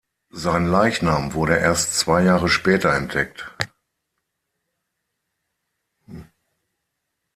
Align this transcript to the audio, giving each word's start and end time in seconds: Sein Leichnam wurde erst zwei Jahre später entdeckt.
Sein 0.33 0.65
Leichnam 0.65 1.35
wurde 1.35 1.57
erst 1.59 1.99
zwei 1.99 2.23
Jahre 2.23 2.49
später 2.49 2.91
entdeckt. 2.91 3.55